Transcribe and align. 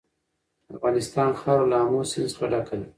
د 0.65 0.67
افغانستان 0.75 1.29
خاوره 1.39 1.65
له 1.71 1.77
آمو 1.83 2.01
سیند 2.11 2.29
څخه 2.31 2.45
ډکه 2.51 2.75
ده. 2.79 2.87